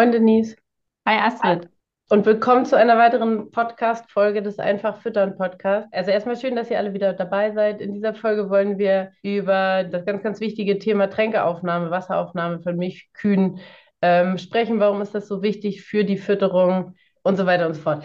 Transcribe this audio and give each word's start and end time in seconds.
Moin 0.00 0.12
Denise. 0.12 0.56
Hi 1.06 1.18
Astrid. 1.18 1.68
Und 2.08 2.24
willkommen 2.24 2.64
zu 2.64 2.74
einer 2.74 2.96
weiteren 2.96 3.50
Podcast-Folge 3.50 4.40
des 4.40 4.58
Einfach 4.58 4.96
Füttern 5.02 5.36
Podcast. 5.36 5.88
Also 5.92 6.10
erstmal 6.10 6.38
schön, 6.38 6.56
dass 6.56 6.70
ihr 6.70 6.78
alle 6.78 6.94
wieder 6.94 7.12
dabei 7.12 7.52
seid. 7.52 7.82
In 7.82 7.92
dieser 7.92 8.14
Folge 8.14 8.48
wollen 8.48 8.78
wir 8.78 9.12
über 9.22 9.84
das 9.84 10.06
ganz, 10.06 10.22
ganz 10.22 10.40
wichtige 10.40 10.78
Thema 10.78 11.10
Tränkeaufnahme, 11.10 11.90
Wasseraufnahme 11.90 12.60
von 12.60 12.78
Milchkühen 12.78 13.58
ähm, 14.00 14.38
sprechen. 14.38 14.80
Warum 14.80 15.02
ist 15.02 15.14
das 15.14 15.28
so 15.28 15.42
wichtig 15.42 15.82
für 15.82 16.02
die 16.02 16.16
Fütterung 16.16 16.94
und 17.22 17.36
so 17.36 17.44
weiter 17.44 17.66
und 17.66 17.74
so 17.74 17.82
fort. 17.82 18.02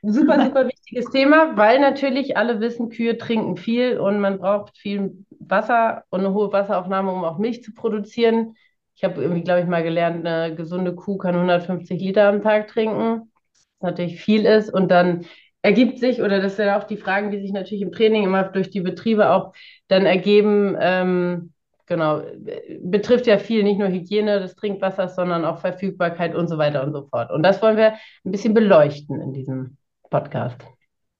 Super, 0.00 0.42
super 0.42 0.66
wichtiges 0.68 1.10
Thema, 1.10 1.54
weil 1.54 1.80
natürlich 1.80 2.38
alle 2.38 2.60
wissen, 2.60 2.88
Kühe 2.88 3.18
trinken 3.18 3.58
viel 3.58 4.00
und 4.00 4.20
man 4.20 4.38
braucht 4.38 4.78
viel 4.78 5.26
Wasser 5.38 6.04
und 6.08 6.20
eine 6.20 6.32
hohe 6.32 6.50
Wasseraufnahme, 6.50 7.12
um 7.12 7.24
auch 7.24 7.36
Milch 7.36 7.62
zu 7.62 7.74
produzieren. 7.74 8.54
Ich 8.96 9.04
habe 9.04 9.22
irgendwie, 9.22 9.42
glaube 9.42 9.60
ich, 9.60 9.66
mal 9.66 9.82
gelernt, 9.82 10.26
eine 10.26 10.54
gesunde 10.54 10.94
Kuh 10.94 11.18
kann 11.18 11.34
150 11.34 12.00
Liter 12.00 12.28
am 12.28 12.42
Tag 12.42 12.68
trinken, 12.68 13.30
was 13.78 13.90
natürlich 13.90 14.20
viel 14.20 14.46
ist. 14.46 14.72
Und 14.72 14.90
dann 14.90 15.26
ergibt 15.60 15.98
sich, 15.98 16.22
oder 16.22 16.40
das 16.40 16.56
sind 16.56 16.70
auch 16.70 16.84
die 16.84 16.96
Fragen, 16.96 17.30
die 17.30 17.40
sich 17.40 17.52
natürlich 17.52 17.82
im 17.82 17.92
Training 17.92 18.24
immer 18.24 18.44
durch 18.44 18.70
die 18.70 18.80
Betriebe 18.80 19.30
auch 19.30 19.52
dann 19.88 20.06
ergeben, 20.06 20.76
ähm, 20.80 21.52
genau, 21.84 22.22
betrifft 22.80 23.26
ja 23.26 23.36
viel, 23.36 23.64
nicht 23.64 23.78
nur 23.78 23.88
Hygiene 23.88 24.40
des 24.40 24.54
Trinkwassers, 24.56 25.14
sondern 25.14 25.44
auch 25.44 25.58
Verfügbarkeit 25.58 26.34
und 26.34 26.48
so 26.48 26.56
weiter 26.56 26.82
und 26.82 26.92
so 26.92 27.02
fort. 27.02 27.30
Und 27.30 27.42
das 27.42 27.60
wollen 27.60 27.76
wir 27.76 27.92
ein 28.24 28.32
bisschen 28.32 28.54
beleuchten 28.54 29.20
in 29.20 29.32
diesem 29.32 29.76
Podcast. 30.08 30.64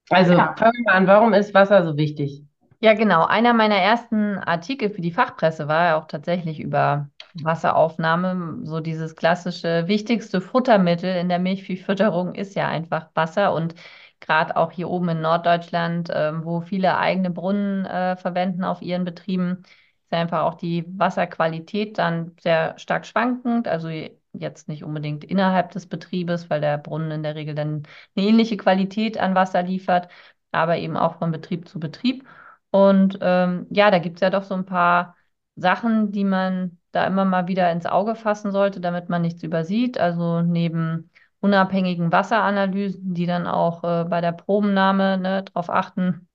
Also 0.08 0.32
ja. 0.34 0.54
fangen 0.56 0.84
wir 0.84 0.94
an, 0.94 1.06
warum 1.06 1.34
ist 1.34 1.52
Wasser 1.52 1.84
so 1.84 1.96
wichtig? 1.96 2.42
Ja, 2.80 2.94
genau. 2.94 3.24
Einer 3.24 3.52
meiner 3.52 3.76
ersten 3.76 4.38
Artikel 4.38 4.90
für 4.90 5.00
die 5.00 5.10
Fachpresse 5.10 5.66
war 5.66 5.84
ja 5.86 5.98
auch 5.98 6.06
tatsächlich 6.06 6.60
über 6.60 7.08
Wasseraufnahme. 7.42 8.60
So 8.64 8.80
dieses 8.80 9.16
klassische 9.16 9.88
wichtigste 9.88 10.40
Futtermittel 10.40 11.16
in 11.16 11.28
der 11.28 11.38
Milchviehfütterung 11.38 12.34
ist 12.34 12.54
ja 12.54 12.68
einfach 12.68 13.08
Wasser 13.14 13.52
und 13.54 13.74
gerade 14.20 14.56
auch 14.56 14.72
hier 14.72 14.88
oben 14.88 15.08
in 15.10 15.20
Norddeutschland, 15.20 16.10
äh, 16.10 16.44
wo 16.44 16.60
viele 16.60 16.96
eigene 16.98 17.30
Brunnen 17.30 17.84
äh, 17.86 18.16
verwenden 18.16 18.64
auf 18.64 18.82
ihren 18.82 19.04
Betrieben, 19.04 19.62
ist 20.04 20.12
einfach 20.12 20.42
auch 20.42 20.54
die 20.54 20.84
Wasserqualität 20.98 21.98
dann 21.98 22.34
sehr 22.40 22.78
stark 22.78 23.06
schwankend. 23.06 23.68
Also 23.68 23.88
jetzt 24.32 24.68
nicht 24.68 24.84
unbedingt 24.84 25.24
innerhalb 25.24 25.70
des 25.72 25.86
Betriebes, 25.86 26.50
weil 26.50 26.60
der 26.60 26.78
Brunnen 26.78 27.10
in 27.10 27.22
der 27.22 27.34
Regel 27.34 27.54
dann 27.54 27.82
eine 28.16 28.26
ähnliche 28.26 28.56
Qualität 28.56 29.18
an 29.18 29.34
Wasser 29.34 29.62
liefert, 29.62 30.08
aber 30.52 30.76
eben 30.78 30.96
auch 30.96 31.18
von 31.18 31.32
Betrieb 31.32 31.68
zu 31.68 31.80
Betrieb. 31.80 32.26
Und 32.70 33.18
ähm, 33.20 33.66
ja, 33.70 33.90
da 33.90 33.98
gibt 33.98 34.16
es 34.16 34.20
ja 34.20 34.30
doch 34.30 34.42
so 34.44 34.54
ein 34.54 34.66
paar 34.66 35.16
Sachen, 35.56 36.12
die 36.12 36.24
man 36.24 36.78
da 36.96 37.06
immer 37.06 37.24
mal 37.24 37.48
wieder 37.48 37.70
ins 37.72 37.86
Auge 37.86 38.14
fassen 38.16 38.50
sollte, 38.52 38.80
damit 38.80 39.08
man 39.08 39.22
nichts 39.22 39.42
übersieht. 39.42 39.98
Also 39.98 40.42
neben 40.42 41.10
unabhängigen 41.40 42.10
Wasseranalysen, 42.12 43.14
die 43.14 43.26
dann 43.26 43.46
auch 43.46 43.84
äh, 43.84 44.04
bei 44.04 44.20
der 44.20 44.32
Probennahme 44.32 45.18
ne, 45.18 45.44
darauf 45.44 45.70
achten, 45.70 46.28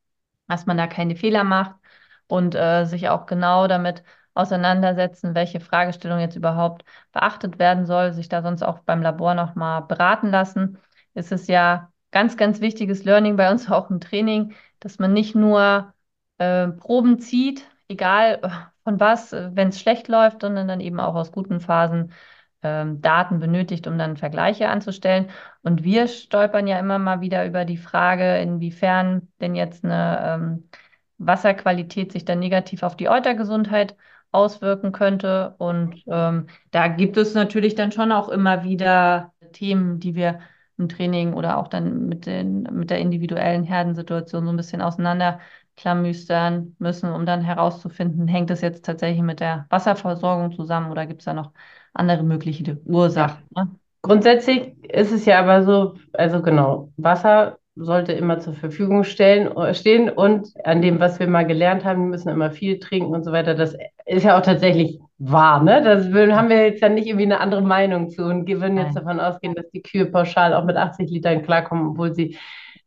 dass 0.47 0.65
man 0.65 0.77
da 0.77 0.87
keine 0.87 1.15
Fehler 1.15 1.43
macht 1.43 1.75
und 2.27 2.55
äh, 2.55 2.85
sich 2.85 3.09
auch 3.09 3.25
genau 3.25 3.67
damit 3.67 4.03
auseinandersetzen, 4.33 5.35
welche 5.35 5.59
Fragestellung 5.59 6.19
jetzt 6.19 6.35
überhaupt 6.35 6.85
beachtet 7.11 7.59
werden 7.59 7.85
soll, 7.85 8.13
sich 8.13 8.29
da 8.29 8.41
sonst 8.41 8.63
auch 8.63 8.79
beim 8.79 9.01
Labor 9.01 9.33
nochmal 9.35 9.81
beraten 9.83 10.29
lassen. 10.29 10.77
Es 11.13 11.31
ist 11.31 11.49
ja 11.49 11.91
ganz, 12.11 12.37
ganz 12.37 12.61
wichtiges 12.61 13.03
Learning 13.03 13.35
bei 13.35 13.51
uns 13.51 13.69
auch 13.71 13.89
im 13.89 13.99
Training, 13.99 14.53
dass 14.79 14.99
man 14.99 15.13
nicht 15.13 15.35
nur 15.35 15.93
äh, 16.37 16.67
Proben 16.69 17.19
zieht, 17.19 17.65
egal 17.91 18.39
äh, 18.41 18.49
von 18.83 18.99
was, 18.99 19.33
äh, 19.33 19.49
wenn 19.53 19.69
es 19.69 19.79
schlecht 19.79 20.07
läuft, 20.07 20.41
sondern 20.41 20.67
dann 20.67 20.79
eben 20.79 20.99
auch 20.99 21.15
aus 21.15 21.31
guten 21.31 21.59
Phasen 21.59 22.11
ähm, 22.63 23.01
Daten 23.01 23.39
benötigt, 23.39 23.87
um 23.87 23.97
dann 23.97 24.17
Vergleiche 24.17 24.69
anzustellen. 24.69 25.29
Und 25.63 25.83
wir 25.83 26.07
stolpern 26.07 26.67
ja 26.67 26.79
immer 26.79 26.99
mal 26.99 27.21
wieder 27.21 27.45
über 27.45 27.65
die 27.65 27.77
Frage, 27.77 28.37
inwiefern 28.39 29.29
denn 29.39 29.55
jetzt 29.55 29.83
eine 29.83 30.19
ähm, 30.23 30.69
Wasserqualität 31.17 32.11
sich 32.11 32.25
dann 32.25 32.39
negativ 32.39 32.83
auf 32.83 32.95
die 32.97 33.09
Eutergesundheit 33.09 33.95
auswirken 34.31 34.91
könnte. 34.91 35.55
Und 35.57 36.03
ähm, 36.07 36.47
da 36.71 36.87
gibt 36.87 37.17
es 37.17 37.33
natürlich 37.33 37.75
dann 37.75 37.91
schon 37.91 38.11
auch 38.11 38.29
immer 38.29 38.63
wieder 38.63 39.33
Themen, 39.53 39.99
die 39.99 40.15
wir 40.15 40.39
im 40.81 40.89
Training 40.89 41.33
oder 41.33 41.57
auch 41.57 41.67
dann 41.67 42.07
mit, 42.07 42.25
den, 42.25 42.63
mit 42.63 42.89
der 42.89 42.99
individuellen 42.99 43.63
Herdensituation 43.63 44.45
so 44.45 44.49
ein 44.51 44.57
bisschen 44.57 44.81
auseinanderklamüstern 44.81 46.75
müssen, 46.79 47.11
um 47.13 47.25
dann 47.25 47.41
herauszufinden, 47.41 48.27
hängt 48.27 48.49
das 48.49 48.61
jetzt 48.61 48.85
tatsächlich 48.85 49.21
mit 49.21 49.39
der 49.39 49.65
Wasserversorgung 49.69 50.51
zusammen 50.53 50.91
oder 50.91 51.05
gibt 51.05 51.21
es 51.21 51.25
da 51.25 51.33
noch 51.33 51.51
andere 51.93 52.23
mögliche 52.23 52.81
Ursachen? 52.85 53.43
Ne? 53.55 53.69
Grundsätzlich 54.01 54.83
ist 54.83 55.11
es 55.11 55.25
ja 55.25 55.39
aber 55.39 55.63
so, 55.63 55.95
also 56.13 56.41
genau, 56.41 56.91
Wasser 56.97 57.59
sollte 57.75 58.11
immer 58.11 58.39
zur 58.39 58.53
Verfügung 58.53 59.03
stellen, 59.03 59.49
stehen 59.73 60.09
und 60.09 60.49
an 60.65 60.81
dem, 60.81 60.99
was 60.99 61.19
wir 61.19 61.27
mal 61.27 61.45
gelernt 61.45 61.85
haben, 61.85 62.03
wir 62.03 62.09
müssen 62.09 62.29
immer 62.29 62.51
viel 62.51 62.79
trinken 62.79 63.13
und 63.13 63.23
so 63.23 63.31
weiter, 63.31 63.55
das 63.55 63.75
ist 64.05 64.23
ja 64.23 64.37
auch 64.37 64.43
tatsächlich 64.43 64.99
wahr, 65.17 65.63
ne? 65.63 65.81
Das 65.81 66.05
haben 66.35 66.49
wir 66.49 66.65
jetzt 66.65 66.81
ja 66.81 66.89
nicht 66.89 67.07
irgendwie 67.07 67.25
eine 67.25 67.39
andere 67.39 67.61
Meinung 67.61 68.09
zu 68.09 68.23
und 68.23 68.47
würden 68.47 68.77
jetzt 68.77 68.95
davon 68.95 69.19
ausgehen, 69.19 69.55
dass 69.55 69.69
die 69.71 69.81
Kühe 69.81 70.05
pauschal 70.05 70.53
auch 70.53 70.65
mit 70.65 70.75
80 70.75 71.09
Litern 71.09 71.43
klarkommen, 71.43 71.89
obwohl 71.89 72.13
sie 72.13 72.37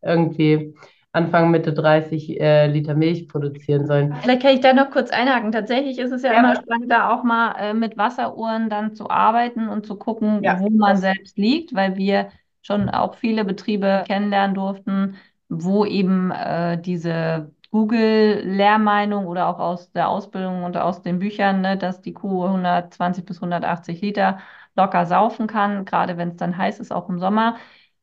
irgendwie 0.03 0.75
Anfang, 1.13 1.53
Mitte 1.53 1.73
30 1.73 2.41
äh, 2.41 2.67
Liter 2.67 2.95
Milch 2.95 3.29
produzieren 3.29 3.87
sollen. 3.87 4.15
Vielleicht 4.21 4.43
kann 4.43 4.55
ich 4.55 4.61
da 4.61 4.73
noch 4.73 4.91
kurz 4.91 5.11
einhaken. 5.11 5.53
Tatsächlich 5.53 5.99
ist 6.01 6.11
es 6.11 6.23
ja, 6.25 6.33
ja. 6.33 6.41
immer 6.41 6.57
spannend, 6.57 6.91
da 6.91 7.15
auch 7.15 7.23
mal 7.23 7.55
äh, 7.59 7.73
mit 7.73 7.97
Wasseruhren 7.97 8.69
dann 8.69 8.95
zu 8.95 9.09
arbeiten 9.09 9.69
und 9.69 9.87
zu 9.87 9.97
gucken, 9.97 10.43
ja. 10.43 10.59
wo 10.59 10.69
man 10.71 10.97
selbst 10.97 11.39
liegt, 11.39 11.73
weil 11.73 11.97
wir 11.97 12.31
schon 12.65 12.89
auch 12.91 13.15
viele 13.17 13.45
Betriebe 13.45 14.05
kennenlernen 14.07 14.55
durften, 14.57 15.17
wo 15.49 15.85
eben 15.85 16.31
äh, 16.33 16.81
diese 16.81 17.53
Google-Lehrmeinung 17.71 19.27
oder 19.27 19.49
auch 19.49 19.59
aus 19.59 19.93
der 19.93 20.09
Ausbildung 20.09 20.65
und 20.65 20.77
aus 20.77 21.03
den 21.03 21.19
Büchern, 21.19 21.61
ne, 21.61 21.77
dass 21.79 22.01
die 22.03 22.15
Kuh 22.15 22.49
120 22.49 23.25
bis 23.25 23.41
180 23.41 24.01
Liter 24.01 24.39
locker 24.77 25.07
saufen 25.07 25.47
kann, 25.47 25.85
gerade 25.85 26.17
wenn 26.17 26.31
es 26.31 26.37
dann 26.37 26.57
heiß 26.57 26.81
ist, 26.81 26.93
auch 26.93 27.09
im 27.09 27.19
Sommer. 27.21 27.57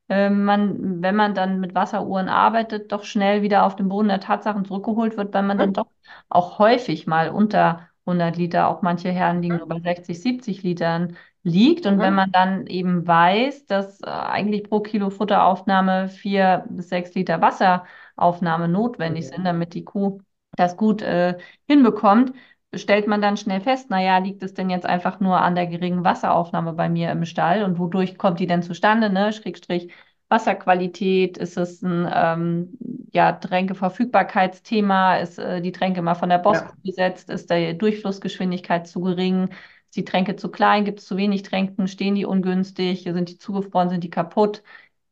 Äh, 0.10 0.30
man, 0.30 1.02
wenn 1.02 1.16
man 1.16 1.34
dann 1.36 1.60
mit 1.60 1.74
Wasseruhren 1.76 2.30
arbeitet, 2.30 2.92
doch 2.92 3.04
schnell 3.04 3.42
wieder 3.42 3.66
auf 3.66 3.76
den 3.76 3.90
Boden 3.90 4.10
der 4.10 4.20
Tatsachen 4.20 4.66
zurückgeholt 4.66 5.18
wird, 5.18 5.34
weil 5.34 5.44
man 5.44 5.58
dann 5.58 5.74
doch 5.74 5.88
auch 6.30 6.60
häufig 6.60 7.08
mal 7.08 7.30
unter 7.30 7.88
100 8.06 8.36
Liter, 8.38 8.68
auch 8.68 8.82
manche 8.82 9.10
Herren 9.12 9.42
liegen 9.42 9.58
nur 9.58 9.68
bei 9.68 9.80
60, 9.80 10.22
70 10.22 10.64
Litern 10.64 11.16
liegt. 11.44 11.86
Und 11.86 11.98
mhm. 11.98 12.02
wenn 12.02 12.14
man 12.16 12.32
dann 12.32 12.68
eben 12.68 13.08
weiß, 13.08 13.66
dass 13.66 14.02
äh, 14.02 14.10
eigentlich 14.10 14.64
pro 14.64 14.82
Kilo 14.82 15.10
Futteraufnahme 15.10 16.08
vier 16.10 16.66
bis 16.70 16.90
sechs 16.90 17.14
Liter 17.14 17.42
Wasseraufnahme 17.42 18.68
notwendig 18.68 19.28
sind, 19.28 19.46
damit 19.46 19.74
die 19.74 19.86
Kuh 19.86 20.20
das 20.58 20.78
gut 20.78 21.02
äh, 21.02 21.38
hinbekommt, 21.68 22.34
stellt 22.74 23.08
man 23.08 23.22
dann 23.22 23.38
schnell 23.38 23.62
fest, 23.62 23.90
naja, 23.90 24.18
liegt 24.18 24.44
es 24.44 24.54
denn 24.54 24.70
jetzt 24.70 24.86
einfach 24.86 25.20
nur 25.20 25.42
an 25.42 25.56
der 25.56 25.68
geringen 25.68 26.04
Wasseraufnahme 26.04 26.74
bei 26.74 26.90
mir 26.90 27.12
im 27.12 27.26
Stall 27.26 27.64
und 27.64 27.80
wodurch 27.80 28.18
kommt 28.18 28.40
die 28.40 28.48
denn 28.48 28.64
zustande, 28.64 29.10
ne? 29.10 29.34
Schrägstrich 29.34 29.92
Wasserqualität, 30.30 31.38
ist 31.38 31.58
es 31.58 31.82
ein 31.82 32.10
ähm, 32.14 32.78
ja, 33.12 33.34
Tränkeverfügbarkeitsthema, 33.34 35.18
ist 35.18 35.38
äh, 35.38 35.62
die 35.62 35.74
Tränke 35.74 36.02
mal 36.02 36.16
von 36.16 36.30
der 36.30 36.38
Bosk 36.38 36.66
ja. 36.66 36.74
besetzt, 36.84 37.30
ist 37.30 37.52
die 37.52 37.78
Durchflussgeschwindigkeit 37.78 38.88
zu 38.88 39.02
gering, 39.02 39.50
Ist 39.92 39.98
die 39.98 40.06
Tränke 40.06 40.38
zu 40.38 40.50
klein? 40.50 40.86
Gibt 40.86 41.00
es 41.00 41.06
zu 41.06 41.18
wenig 41.18 41.44
Tränken? 41.44 41.86
Stehen 41.90 42.16
die 42.16 42.24
ungünstig? 42.24 43.04
Sind 43.04 43.28
die 43.28 43.38
zugefroren? 43.38 43.90
Sind 43.90 44.06
die 44.06 44.10
kaputt? 44.10 44.64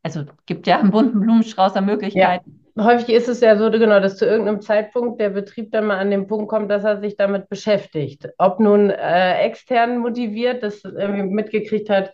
Also 0.04 0.24
gibt 0.46 0.68
ja 0.68 0.80
einen 0.80 0.92
bunten 0.92 1.20
Blumenstrauß 1.20 1.74
an 1.74 1.86
Möglichkeiten. 1.86 2.64
Ja. 2.78 2.86
Häufig 2.86 3.10
ist 3.14 3.28
es 3.28 3.42
ja 3.42 3.58
so, 3.58 3.70
genau, 3.72 4.00
dass 4.00 4.16
zu 4.16 4.26
irgendeinem 4.26 4.62
Zeitpunkt 4.62 5.20
der 5.20 5.32
Betrieb 5.32 5.74
dann 5.74 5.88
mal 5.88 5.98
an 5.98 6.12
den 6.12 6.28
Punkt 6.28 6.48
kommt, 6.48 6.72
dass 6.72 6.86
er 6.86 7.02
sich 7.02 7.18
damit 7.18 7.50
beschäftigt. 7.50 8.30
Ob 8.38 8.62
nun 8.62 8.90
äh, 8.90 9.42
extern 9.42 9.98
motiviert, 9.98 10.64
das 10.64 10.86
irgendwie 10.86 11.24
mitgekriegt 11.24 11.90
hat, 11.90 12.14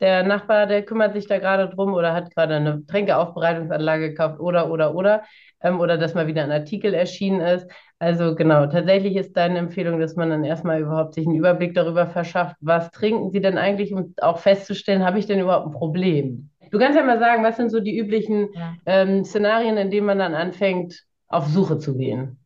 der 0.00 0.22
Nachbar, 0.22 0.66
der 0.66 0.86
kümmert 0.86 1.12
sich 1.12 1.26
da 1.26 1.36
gerade 1.38 1.68
drum 1.68 1.92
oder 1.92 2.14
hat 2.14 2.34
gerade 2.34 2.54
eine 2.54 2.86
Tränkeaufbereitungsanlage 2.86 4.08
gekauft 4.08 4.40
oder, 4.40 4.70
oder, 4.70 4.94
oder. 4.94 5.24
Ähm, 5.62 5.80
oder 5.80 5.98
dass 5.98 6.14
mal 6.14 6.26
wieder 6.26 6.44
ein 6.44 6.50
Artikel 6.50 6.94
erschienen 6.94 7.42
ist. 7.42 7.70
Also 7.98 8.34
genau, 8.34 8.66
tatsächlich 8.66 9.16
ist 9.16 9.36
deine 9.36 9.58
Empfehlung, 9.58 9.98
dass 9.98 10.16
man 10.16 10.28
dann 10.28 10.44
erstmal 10.44 10.80
überhaupt 10.80 11.14
sich 11.14 11.26
einen 11.26 11.36
Überblick 11.36 11.74
darüber 11.74 12.06
verschafft, 12.06 12.56
was 12.60 12.90
trinken 12.90 13.30
sie 13.30 13.40
denn 13.40 13.56
eigentlich, 13.56 13.92
um 13.94 14.14
auch 14.20 14.38
festzustellen, 14.38 15.04
habe 15.04 15.18
ich 15.18 15.26
denn 15.26 15.40
überhaupt 15.40 15.66
ein 15.66 15.72
Problem? 15.72 16.50
Du 16.70 16.78
kannst 16.78 16.98
ja 16.98 17.04
mal 17.04 17.18
sagen, 17.18 17.42
was 17.42 17.56
sind 17.56 17.70
so 17.70 17.80
die 17.80 17.96
üblichen 17.96 18.48
ja. 18.52 18.74
ähm, 18.84 19.24
Szenarien, 19.24 19.78
in 19.78 19.90
denen 19.90 20.06
man 20.06 20.18
dann 20.18 20.34
anfängt, 20.34 21.04
auf 21.28 21.46
Suche 21.46 21.78
zu 21.78 21.96
gehen? 21.96 22.38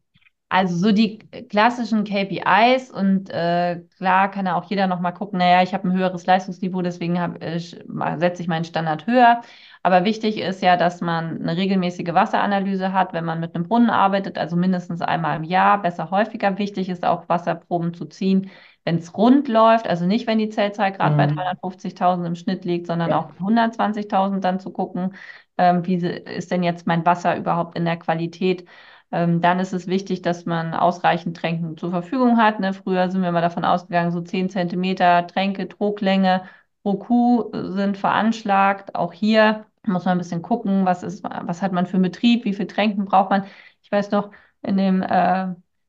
Also 0.52 0.76
so 0.76 0.91
die 0.91 1.20
klassischen 1.49 2.02
KPIs 2.02 2.91
und 2.91 3.31
äh, 3.31 3.82
klar 3.97 4.32
kann 4.32 4.47
ja 4.47 4.56
auch 4.56 4.64
jeder 4.64 4.88
nochmal 4.88 5.14
gucken, 5.14 5.38
naja, 5.38 5.62
ich 5.62 5.73
habe 5.73 5.88
ein 5.88 5.93
höheres 5.93 6.26
Leistungsniveau, 6.26 6.82
deswegen 6.82 7.20
hab, 7.20 7.41
äh, 7.41 7.61
setze 7.61 8.43
ich 8.43 8.49
meinen 8.49 8.64
Standard 8.64 9.06
höher. 9.06 9.43
Aber 9.85 10.05
wichtig 10.05 10.38
ist 10.38 10.61
ja, 10.61 10.76
dass 10.76 11.00
man 11.00 11.41
eine 11.41 11.56
regelmäßige 11.56 12.14
Wasseranalyse 12.14 12.93
hat, 12.93 13.12
wenn 13.12 13.25
man 13.25 13.38
mit 13.38 13.55
einem 13.55 13.69
Brunnen 13.69 13.91
arbeitet, 13.91 14.38
also 14.38 14.56
mindestens 14.56 15.02
einmal 15.02 15.37
im 15.37 15.44
Jahr, 15.44 15.81
besser 15.81 16.11
häufiger. 16.11 16.58
Wichtig 16.58 16.88
ist 16.88 17.05
auch, 17.05 17.29
Wasserproben 17.29 17.94
zu 17.94 18.06
ziehen, 18.06 18.50
wenn 18.85 18.97
es 18.97 19.17
rund 19.17 19.47
läuft, 19.47 19.87
also 19.87 20.05
nicht, 20.05 20.26
wenn 20.26 20.38
die 20.38 20.49
Zellzahl 20.49 20.91
gerade 20.91 21.14
mhm. 21.14 21.37
bei 21.37 21.43
350.000 21.62 22.26
im 22.26 22.35
Schnitt 22.35 22.64
liegt, 22.64 22.88
sondern 22.88 23.11
ja. 23.11 23.20
auch 23.20 23.31
120.000 23.38 24.41
dann 24.41 24.58
zu 24.58 24.70
gucken, 24.70 25.14
ähm, 25.58 25.87
wie 25.87 25.94
ist 25.94 26.50
denn 26.50 26.64
jetzt 26.64 26.88
mein 26.88 27.06
Wasser 27.06 27.37
überhaupt 27.37 27.79
in 27.79 27.85
der 27.85 27.99
Qualität 27.99 28.67
ähm, 29.12 29.41
dann 29.41 29.59
ist 29.61 29.73
es 29.73 29.87
wichtig, 29.87 30.23
dass 30.23 30.47
man 30.47 30.75
ausreichend 30.75 31.37
Tränken 31.37 31.77
zur 31.77 31.91
Verfügung 31.91 32.37
hat. 32.39 32.61
Ne? 32.61 32.73
Früher 32.73 33.11
sind 33.11 33.23
wir 33.23 33.33
mal 33.33 33.41
davon 33.41 33.65
ausgegangen, 33.65 34.12
so 34.12 34.21
10 34.21 34.51
Zentimeter 34.51 35.27
Tränke, 35.27 35.67
Drucklänge 35.67 36.43
pro 36.83 36.95
Kuh 36.95 37.51
sind 37.53 37.97
veranschlagt. 37.97 38.95
Auch 38.95 39.12
hier 39.12 39.67
muss 39.87 40.05
man 40.05 40.12
ein 40.12 40.19
bisschen 40.19 40.43
gucken, 40.43 40.85
was, 40.85 41.03
ist, 41.03 41.25
was 41.25 41.62
hat 41.62 41.73
man 41.73 41.87
für 41.87 41.95
einen 41.95 42.05
Betrieb, 42.05 42.45
wie 42.45 42.55
viel 42.55 42.67
Tränken 42.67 43.05
braucht 43.05 43.31
man. 43.31 43.45
Ich 43.83 43.91
weiß 43.91 44.11
noch, 44.11 44.31
in 44.62 44.77
dem, 44.77 45.03
äh, 45.03 45.45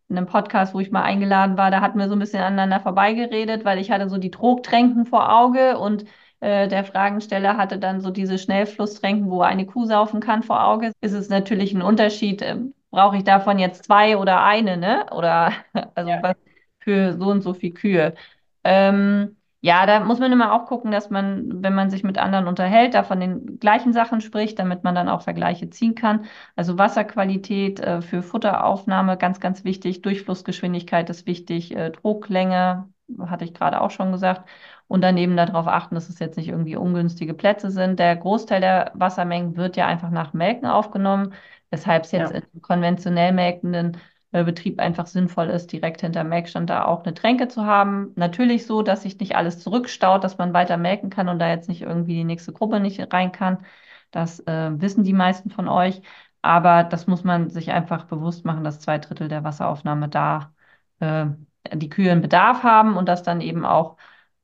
in 0.10 0.18
einem 0.18 0.26
Podcast, 0.28 0.74
wo 0.74 0.80
ich 0.80 0.92
mal 0.92 1.04
eingeladen 1.04 1.58
war, 1.58 1.72
da 1.72 1.82
hatten 1.82 2.00
wir 2.00 2.08
so 2.10 2.16
ein 2.16 2.20
bisschen 2.20 2.44
aneinander 2.44 2.80
vorbeigeredet, 2.80 3.66
weil 3.66 3.80
ich 3.80 3.92
hatte 3.92 4.10
so 4.10 4.18
die 4.18 4.32
Trogtränken 4.32 5.06
vor 5.06 5.32
Auge 5.34 5.78
und 5.78 6.06
äh, 6.42 6.68
der 6.68 6.84
Fragensteller 6.84 7.58
hatte 7.58 7.78
dann 7.80 8.02
so 8.02 8.12
diese 8.12 8.38
Schnellflusstränken, 8.38 9.30
wo 9.30 9.42
eine 9.42 9.66
Kuh 9.66 9.86
saufen 9.86 10.20
kann 10.20 10.44
vor 10.44 10.66
Auge. 10.66 10.92
Ist 11.02 11.14
es 11.14 11.30
natürlich 11.30 11.74
ein 11.74 11.82
Unterschied, 11.82 12.42
äh, 12.42 12.58
brauche 12.92 13.18
ich 13.18 13.24
davon 13.24 13.60
jetzt 13.60 13.86
zwei 13.86 14.18
oder 14.18 14.44
eine, 14.44 14.78
ne? 14.78 15.06
Oder 15.12 15.54
also 15.96 16.10
ja. 16.10 16.24
was 16.24 16.36
für 16.80 17.14
so 17.18 17.30
und 17.30 17.42
so 17.42 17.54
viel 17.54 17.74
Kühe. 17.74 18.16
Ähm, 18.64 19.38
ja, 19.64 19.86
da 19.86 20.00
muss 20.00 20.20
man 20.20 20.32
immer 20.32 20.54
auch 20.54 20.66
gucken, 20.66 20.92
dass 20.92 21.12
man, 21.12 21.62
wenn 21.64 21.76
man 21.76 21.92
sich 21.92 22.04
mit 22.04 22.18
anderen 22.18 22.48
unterhält, 22.48 22.96
da 22.96 23.04
von 23.04 23.20
den 23.20 23.60
gleichen 23.60 23.94
Sachen 23.94 24.20
spricht, 24.22 24.58
damit 24.58 24.84
man 24.84 24.96
dann 24.96 25.08
auch 25.08 25.22
Vergleiche 25.22 25.70
ziehen 25.70 25.94
kann. 25.94 26.26
Also 26.56 26.78
Wasserqualität 26.80 27.80
äh, 27.80 28.02
für 28.02 28.24
Futteraufnahme, 28.24 29.18
ganz, 29.18 29.40
ganz 29.40 29.64
wichtig. 29.64 30.02
Durchflussgeschwindigkeit 30.02 31.10
ist 31.12 31.28
wichtig. 31.28 31.76
Äh, 31.76 31.92
Drucklänge, 31.92 32.90
hatte 33.20 33.46
ich 33.46 33.54
gerade 33.54 33.82
auch 33.82 33.92
schon 33.92 34.12
gesagt. 34.12 34.50
Und 34.92 35.02
daneben 35.02 35.38
darauf 35.38 35.68
achten, 35.68 35.96
dass 35.96 36.10
es 36.10 36.20
jetzt 36.20 36.38
nicht 36.38 36.50
irgendwie 36.50 36.76
ungünstige 36.76 37.34
Plätze 37.34 37.72
sind. 37.72 38.00
Der 38.00 38.16
Großteil 38.16 38.62
der 38.62 38.92
Wassermengen 38.94 39.56
wird 39.56 39.78
ja 39.78 39.88
einfach 39.88 40.10
nach 40.10 40.34
Melken 40.34 40.68
aufgenommen 40.68 41.34
weshalb 41.72 42.04
es 42.04 42.12
jetzt 42.12 42.34
ja. 42.34 42.42
im 42.54 42.62
konventionell 42.62 43.32
melkenden 43.32 43.98
äh, 44.32 44.44
Betrieb 44.44 44.80
einfach 44.80 45.08
sinnvoll 45.08 45.48
ist, 45.50 45.72
direkt 45.72 46.02
hinter 46.02 46.24
Melkstand 46.24 46.70
da 46.70 46.86
auch 46.86 47.04
eine 47.04 47.14
Tränke 47.14 47.48
zu 47.48 47.66
haben. 47.66 48.12
Natürlich 48.16 48.68
so, 48.68 48.84
dass 48.84 49.04
sich 49.04 49.18
nicht 49.20 49.36
alles 49.36 49.60
zurückstaut, 49.60 50.24
dass 50.24 50.38
man 50.38 50.54
weiter 50.54 50.78
melken 50.78 51.10
kann 51.10 51.30
und 51.30 51.40
da 51.40 51.50
jetzt 51.50 51.70
nicht 51.70 51.82
irgendwie 51.82 52.16
die 52.16 52.24
nächste 52.26 52.54
Gruppe 52.54 52.80
nicht 52.80 53.02
rein 53.14 53.32
kann. 53.32 53.66
Das 54.12 54.42
äh, 54.42 54.72
wissen 54.80 55.04
die 55.04 55.14
meisten 55.14 55.50
von 55.50 55.68
euch. 55.68 56.02
Aber 56.44 56.84
das 56.84 57.08
muss 57.08 57.24
man 57.24 57.50
sich 57.50 57.72
einfach 57.72 58.06
bewusst 58.06 58.46
machen, 58.46 58.64
dass 58.64 58.80
zwei 58.80 58.98
Drittel 58.98 59.28
der 59.28 59.44
Wasseraufnahme 59.44 60.10
da 60.10 60.54
äh, 61.00 61.28
die 61.74 61.90
Kühe 61.90 62.12
einen 62.12 62.22
Bedarf 62.22 62.64
haben 62.64 62.98
und 62.98 63.08
das 63.08 63.24
dann 63.24 63.42
eben 63.42 63.66
auch 63.66 63.98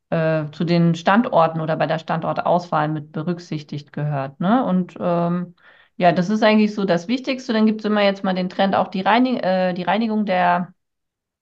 äh, 0.10 0.46
zu 0.52 0.64
den 0.64 0.96
Standorten 0.96 1.62
oder 1.62 1.76
bei 1.76 1.88
der 1.88 2.00
Standortauswahl 2.00 2.88
mit 2.88 3.12
berücksichtigt 3.12 3.94
gehört. 3.94 4.40
Ne? 4.40 4.64
Und 4.66 4.96
ähm, 5.00 5.56
ja, 5.98 6.12
das 6.12 6.30
ist 6.30 6.44
eigentlich 6.44 6.74
so 6.76 6.86
das 6.86 7.08
Wichtigste. 7.08 7.54
Dann 7.54 7.66
gibt 7.66 7.82
es 7.82 7.86
immer 7.86 8.04
jetzt 8.04 8.24
mal 8.24 8.34
den 8.36 8.50
Trend, 8.50 8.76
auch 8.76 8.88
die, 8.90 9.02
Reinig 9.02 9.44
äh, 9.44 9.74
die 9.74 9.84
Reinigung 9.84 10.26
der 10.26 10.74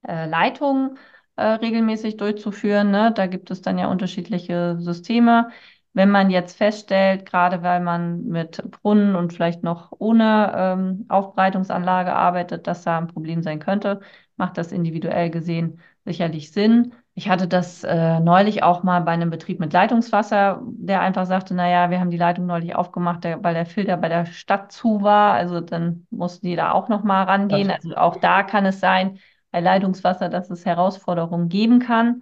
äh, 0.07 0.27
Leitung 0.27 0.97
äh, 1.35 1.43
regelmäßig 1.45 2.17
durchzuführen. 2.17 2.91
Ne? 2.91 3.11
Da 3.13 3.27
gibt 3.27 3.51
es 3.51 3.61
dann 3.61 3.77
ja 3.77 3.87
unterschiedliche 3.87 4.77
Systeme. 4.79 5.49
Wenn 5.93 6.09
man 6.11 6.29
jetzt 6.29 6.57
feststellt, 6.57 7.25
gerade 7.25 7.63
weil 7.63 7.79
man 7.79 8.25
mit 8.25 8.61
Brunnen 8.71 9.15
und 9.15 9.31
vielleicht 9.33 9.63
noch 9.63 9.91
ohne 9.97 10.51
ähm, 10.55 11.05
Aufbereitungsanlage 11.09 12.13
arbeitet, 12.13 12.67
dass 12.67 12.83
da 12.83 12.97
ein 12.97 13.07
Problem 13.07 13.41
sein 13.41 13.59
könnte, 13.59 14.01
macht 14.35 14.57
das 14.57 14.71
individuell 14.73 15.29
gesehen 15.29 15.79
sicherlich 16.03 16.51
Sinn. 16.51 16.93
Ich 17.17 17.29
hatte 17.29 17.47
das 17.47 17.83
äh, 17.85 18.19
neulich 18.19 18.61
auch 18.63 18.83
mal 18.83 18.99
bei 19.01 19.11
einem 19.11 19.29
Betrieb 19.29 19.59
mit 19.61 19.71
Leitungswasser, 19.71 20.61
der 20.65 20.99
einfach 20.99 21.25
sagte, 21.25 21.53
naja, 21.55 21.89
wir 21.89 21.99
haben 22.01 22.11
die 22.11 22.17
Leitung 22.17 22.45
neulich 22.45 22.75
aufgemacht, 22.75 23.23
der, 23.23 23.41
weil 23.41 23.53
der 23.53 23.65
Filter 23.65 23.95
bei 23.95 24.09
der 24.09 24.25
Stadt 24.25 24.71
zu 24.73 25.01
war. 25.01 25.33
Also 25.33 25.61
dann 25.61 26.07
mussten 26.09 26.47
die 26.47 26.57
da 26.57 26.71
auch 26.73 26.89
noch 26.89 27.03
mal 27.03 27.23
rangehen. 27.23 27.71
Also 27.71 27.95
auch 27.95 28.17
da 28.17 28.43
kann 28.43 28.65
es 28.65 28.81
sein, 28.81 29.17
bei 29.51 29.61
Leitungswasser, 29.61 30.27
dass 30.27 30.49
es 30.49 30.65
Herausforderungen 30.65 31.47
geben 31.47 31.79
kann, 31.79 32.21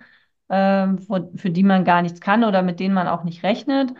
äh, 0.49 0.87
für, 0.97 1.31
für 1.35 1.49
die 1.49 1.63
man 1.63 1.85
gar 1.85 2.03
nichts 2.03 2.21
kann 2.21 2.43
oder 2.43 2.61
mit 2.61 2.79
denen 2.79 2.93
man 2.93 3.07
auch 3.07 3.23
nicht 3.23 3.41
rechnet. 3.43 3.93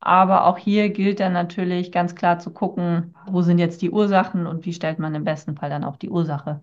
Aber 0.00 0.46
auch 0.46 0.58
hier 0.58 0.90
gilt 0.90 1.20
dann 1.20 1.32
natürlich 1.32 1.92
ganz 1.92 2.14
klar 2.16 2.38
zu 2.40 2.52
gucken, 2.52 3.14
wo 3.26 3.42
sind 3.42 3.58
jetzt 3.58 3.82
die 3.82 3.90
Ursachen 3.90 4.46
und 4.46 4.64
wie 4.66 4.72
stellt 4.74 4.98
man 4.98 5.14
im 5.14 5.24
besten 5.24 5.56
Fall 5.56 5.70
dann 5.70 5.84
auch 5.84 5.96
die 5.96 6.10
Ursache 6.10 6.60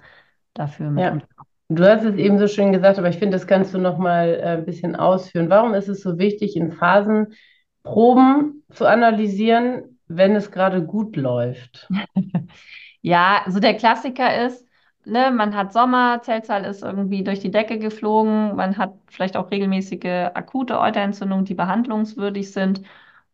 dafür 0.53 0.91
mit 0.91 1.11
ja. 1.11 1.17
Du 1.73 1.85
hast 1.89 2.03
es 2.03 2.15
eben 2.17 2.37
so 2.37 2.47
schön 2.47 2.73
gesagt, 2.73 2.99
aber 2.99 3.07
ich 3.07 3.17
finde, 3.17 3.37
das 3.37 3.47
kannst 3.47 3.73
du 3.73 3.77
noch 3.77 3.97
mal 3.97 4.33
äh, 4.33 4.57
ein 4.57 4.65
bisschen 4.65 4.97
ausführen. 4.97 5.49
Warum 5.49 5.73
ist 5.73 5.87
es 5.87 6.01
so 6.01 6.17
wichtig, 6.17 6.57
in 6.57 6.73
Phasen 6.73 7.33
Proben 7.83 8.63
zu 8.71 8.85
analysieren, 8.85 9.97
wenn 10.07 10.35
es 10.35 10.51
gerade 10.51 10.83
gut 10.83 11.15
läuft? 11.15 11.87
ja, 13.01 13.43
so 13.47 13.61
der 13.61 13.75
Klassiker 13.75 14.45
ist, 14.45 14.67
ne, 15.05 15.31
man 15.31 15.55
hat 15.55 15.71
Sommer, 15.71 16.21
Zellzahl 16.21 16.65
ist 16.65 16.83
irgendwie 16.83 17.23
durch 17.23 17.39
die 17.39 17.51
Decke 17.51 17.79
geflogen, 17.79 18.55
man 18.57 18.77
hat 18.77 18.93
vielleicht 19.07 19.37
auch 19.37 19.49
regelmäßige 19.49 20.31
akute 20.33 20.77
Euterentzündungen, 20.77 21.45
die 21.45 21.55
behandlungswürdig 21.55 22.51
sind. 22.51 22.81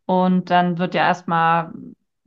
Und 0.06 0.52
dann 0.52 0.78
wird 0.78 0.94
ja 0.94 1.08
erstmal 1.08 1.74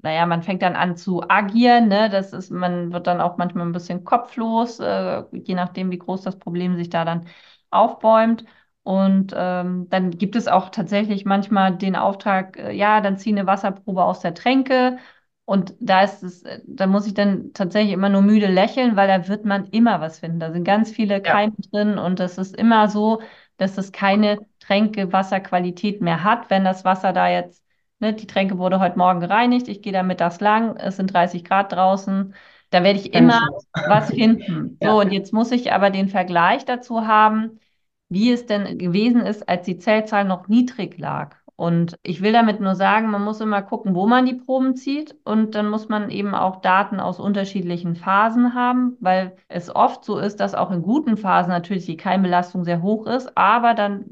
naja, 0.03 0.27
man 0.27 0.43
fängt 0.43 0.63
dann 0.63 0.77
an 0.77 0.97
zu 0.97 1.23
agieren, 1.29 1.89
ne? 1.89 2.09
Das 2.11 2.33
ist, 2.33 2.51
man 2.51 2.93
wird 2.93 3.07
dann 3.07 3.21
auch 3.21 3.37
manchmal 3.37 3.67
ein 3.67 3.73
bisschen 3.73 4.05
kopflos, 4.05 4.81
äh, 4.81 5.25
je 5.33 5.55
nachdem, 5.55 5.91
wie 5.91 5.99
groß 5.99 6.23
das 6.23 6.39
Problem 6.39 6.77
sich 6.77 6.91
da 6.91 7.05
dann 7.05 7.27
aufbäumt. 7.71 8.45
Und 8.83 9.35
ähm, 9.37 9.89
dann 9.91 10.11
gibt 10.11 10.37
es 10.37 10.49
auch 10.49 10.71
tatsächlich 10.71 11.25
manchmal 11.25 11.77
den 11.77 11.97
Auftrag, 11.97 12.57
äh, 12.59 12.73
ja, 12.73 13.01
dann 13.01 13.19
zieh 13.19 13.31
eine 13.31 13.47
Wasserprobe 13.47 14.05
aus 14.05 14.21
der 14.21 14.35
Tränke. 14.35 14.99
Und 15.45 15.75
da 15.81 16.03
ist 16.03 16.23
es, 16.23 16.43
äh, 16.45 16.61
da 16.67 16.87
muss 16.87 17.07
ich 17.07 17.15
dann 17.15 17.53
tatsächlich 17.53 17.93
immer 17.93 18.09
nur 18.09 18.23
müde 18.23 18.47
lächeln, 18.47 18.97
weil 18.97 19.09
da 19.09 19.29
wird 19.29 19.45
man 19.45 19.67
immer 19.67 20.01
was 20.01 20.21
finden. 20.21 20.41
Da 20.41 20.53
sind 20.53 20.65
ganz 20.65 20.91
viele 20.93 21.21
Keime 21.21 21.55
ja. 21.59 21.71
drin 21.71 21.99
und 21.99 22.21
das 22.21 22.39
ist 22.39 22.57
immer 22.57 22.89
so, 22.89 23.21
dass 23.57 23.77
es 23.77 23.93
keine 23.93 24.39
Tränke-Wasserqualität 24.61 26.01
mehr 26.01 26.25
hat, 26.25 26.49
wenn 26.51 26.65
das 26.65 26.85
Wasser 26.85 27.13
da 27.13 27.29
jetzt 27.29 27.65
Ne, 28.01 28.15
die 28.15 28.27
Tränke 28.27 28.59
wurde 28.59 28.81
heute 28.81 28.99
Morgen 28.99 29.21
gereinigt, 29.21 29.69
ich 29.69 29.83
gehe 29.83 29.93
da 29.93 30.03
mittags 30.03 30.41
lang, 30.41 30.77
es 30.77 30.97
sind 30.97 31.13
30 31.13 31.45
Grad 31.45 31.73
draußen. 31.73 32.35
Da 32.71 32.83
werde 32.83 32.99
ich 32.99 33.13
immer 33.15 33.41
was 33.87 34.09
finden. 34.15 34.79
So, 34.83 34.89
ja. 34.89 34.93
und 35.03 35.13
jetzt 35.13 35.33
muss 35.33 35.51
ich 35.53 35.73
aber 35.73 35.91
den 35.91 36.09
Vergleich 36.09 36.65
dazu 36.65 37.07
haben, 37.07 37.61
wie 38.09 38.33
es 38.33 38.47
denn 38.47 38.79
gewesen 38.79 39.21
ist, 39.23 39.49
als 39.49 39.67
die 39.67 39.79
Zellzahl 39.79 40.25
noch 40.25 40.49
niedrig 40.49 40.99
lag. 40.99 41.37
Und 41.61 41.99
ich 42.03 42.23
will 42.23 42.33
damit 42.33 42.59
nur 42.61 42.75
sagen, 42.75 43.11
man 43.11 43.23
muss 43.23 43.43
immer 43.43 43.61
gucken, 43.61 43.95
wo 43.95 44.07
man 44.07 44.25
die 44.25 44.33
Proben 44.33 44.77
zieht. 44.77 45.15
Und 45.25 45.55
dann 45.55 45.69
muss 45.69 45.91
man 45.91 46.09
eben 46.09 46.35
auch 46.35 46.63
Daten 46.63 47.01
aus 47.01 47.21
unterschiedlichen 47.21 47.97
Phasen 47.97 48.55
haben, 48.55 48.97
weil 48.99 49.37
es 49.49 49.69
oft 49.77 50.03
so 50.03 50.17
ist, 50.17 50.41
dass 50.41 50.55
auch 50.55 50.71
in 50.71 50.81
guten 50.81 51.19
Phasen 51.19 51.51
natürlich 51.51 51.85
die 51.85 51.99
Keimbelastung 51.99 52.65
sehr 52.65 52.81
hoch 52.81 53.07
ist, 53.07 53.37
aber 53.37 53.75
dann 53.75 54.07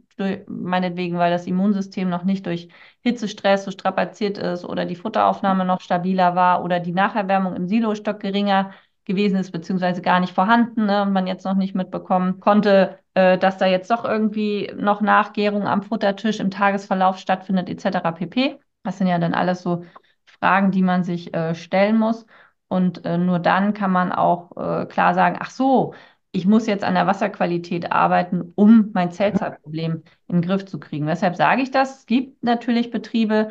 meinetwegen, 0.46 1.16
weil 1.16 1.30
das 1.30 1.46
Immunsystem 1.46 2.10
noch 2.10 2.24
nicht 2.24 2.44
durch 2.44 2.68
Hitzestress 3.00 3.64
so 3.64 3.70
strapaziert 3.70 4.36
ist 4.36 4.66
oder 4.66 4.84
die 4.84 4.96
Futteraufnahme 4.96 5.64
noch 5.64 5.80
stabiler 5.80 6.34
war 6.34 6.62
oder 6.62 6.80
die 6.80 6.92
Nacherwärmung 6.92 7.54
im 7.56 7.66
Silostock 7.66 8.20
geringer 8.20 8.72
gewesen 9.08 9.38
ist, 9.38 9.50
beziehungsweise 9.50 10.02
gar 10.02 10.20
nicht 10.20 10.34
vorhanden 10.34 10.86
ne, 10.86 11.02
und 11.02 11.12
man 11.12 11.26
jetzt 11.26 11.44
noch 11.44 11.56
nicht 11.56 11.74
mitbekommen 11.74 12.38
konnte, 12.40 12.98
äh, 13.14 13.38
dass 13.38 13.58
da 13.58 13.66
jetzt 13.66 13.90
doch 13.90 14.04
irgendwie 14.04 14.72
noch 14.76 15.00
Nachgärung 15.00 15.66
am 15.66 15.82
Futtertisch 15.82 16.38
im 16.40 16.50
Tagesverlauf 16.52 17.18
stattfindet, 17.18 17.68
etc. 17.68 18.12
pp. 18.12 18.60
Das 18.84 18.98
sind 18.98 19.08
ja 19.08 19.18
dann 19.18 19.34
alles 19.34 19.62
so 19.62 19.84
Fragen, 20.26 20.70
die 20.70 20.82
man 20.82 21.02
sich 21.04 21.34
äh, 21.34 21.54
stellen 21.54 21.98
muss. 21.98 22.26
Und 22.68 23.04
äh, 23.04 23.18
nur 23.18 23.38
dann 23.38 23.74
kann 23.74 23.90
man 23.90 24.12
auch 24.12 24.52
äh, 24.56 24.86
klar 24.86 25.14
sagen, 25.14 25.38
ach 25.40 25.50
so, 25.50 25.94
ich 26.30 26.46
muss 26.46 26.66
jetzt 26.66 26.84
an 26.84 26.94
der 26.94 27.06
Wasserqualität 27.06 27.90
arbeiten, 27.90 28.52
um 28.54 28.90
mein 28.92 29.10
Zellzeitproblem 29.10 30.02
in 30.28 30.36
den 30.36 30.42
Griff 30.42 30.66
zu 30.66 30.78
kriegen. 30.78 31.06
Weshalb 31.06 31.36
sage 31.36 31.62
ich 31.62 31.70
das? 31.70 32.00
Es 32.00 32.06
gibt 32.06 32.42
natürlich 32.44 32.90
Betriebe, 32.90 33.50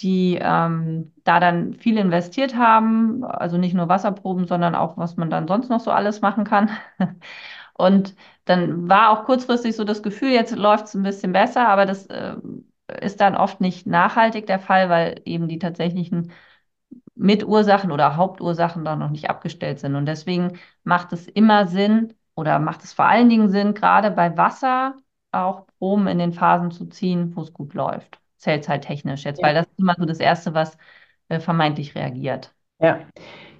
die 0.00 0.38
ähm, 0.40 1.12
da 1.24 1.40
dann 1.40 1.74
viel 1.74 1.98
investiert 1.98 2.56
haben, 2.56 3.24
also 3.24 3.58
nicht 3.58 3.74
nur 3.74 3.88
Wasserproben, 3.88 4.46
sondern 4.46 4.74
auch, 4.74 4.96
was 4.96 5.16
man 5.16 5.30
dann 5.30 5.48
sonst 5.48 5.68
noch 5.68 5.80
so 5.80 5.90
alles 5.90 6.20
machen 6.20 6.44
kann. 6.44 6.70
Und 7.74 8.14
dann 8.44 8.88
war 8.88 9.10
auch 9.10 9.24
kurzfristig 9.24 9.76
so 9.76 9.84
das 9.84 10.02
Gefühl, 10.02 10.30
jetzt 10.30 10.54
läuft 10.56 10.86
es 10.86 10.94
ein 10.94 11.02
bisschen 11.02 11.32
besser, 11.32 11.68
aber 11.68 11.86
das 11.86 12.06
äh, 12.06 12.36
ist 13.00 13.20
dann 13.20 13.36
oft 13.36 13.60
nicht 13.60 13.86
nachhaltig 13.86 14.46
der 14.46 14.58
Fall, 14.58 14.88
weil 14.90 15.20
eben 15.24 15.48
die 15.48 15.58
tatsächlichen 15.58 16.32
Mitursachen 17.14 17.92
oder 17.92 18.16
Hauptursachen 18.16 18.84
da 18.84 18.96
noch 18.96 19.10
nicht 19.10 19.30
abgestellt 19.30 19.78
sind. 19.80 19.94
Und 19.96 20.06
deswegen 20.06 20.58
macht 20.84 21.12
es 21.12 21.26
immer 21.28 21.66
Sinn 21.66 22.14
oder 22.34 22.58
macht 22.58 22.84
es 22.84 22.92
vor 22.92 23.06
allen 23.06 23.28
Dingen 23.28 23.50
Sinn, 23.50 23.74
gerade 23.74 24.10
bei 24.10 24.36
Wasser 24.36 24.96
auch 25.32 25.66
Proben 25.78 26.06
in 26.08 26.18
den 26.18 26.32
Phasen 26.32 26.70
zu 26.70 26.86
ziehen, 26.88 27.34
wo 27.36 27.42
es 27.42 27.52
gut 27.52 27.74
läuft 27.74 28.20
zellzeittechnisch 28.40 29.24
jetzt, 29.24 29.40
ja. 29.40 29.46
weil 29.46 29.54
das 29.54 29.66
ist 29.66 29.78
immer 29.78 29.94
so 29.98 30.04
das 30.04 30.18
Erste, 30.18 30.54
was 30.54 30.76
äh, 31.28 31.40
vermeintlich 31.40 31.94
reagiert. 31.94 32.52
Ja, 32.80 33.00